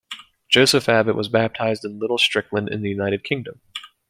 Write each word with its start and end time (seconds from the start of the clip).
Joseph 0.49 0.89
Abbott 0.89 1.15
was 1.15 1.27
baptized 1.27 1.85
in 1.85 1.99
Little 1.99 2.17
Strickland, 2.17 2.69
in 2.69 2.81
the 2.81 2.89
United 2.89 3.23
Kingdom. 3.23 3.61